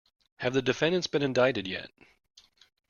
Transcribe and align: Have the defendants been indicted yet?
Have 0.37 0.55
the 0.55 0.63
defendants 0.63 1.05
been 1.05 1.21
indicted 1.21 1.67
yet? 1.67 1.91